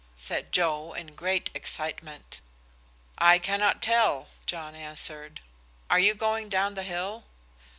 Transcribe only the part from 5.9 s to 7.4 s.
"Are you going down the hill?"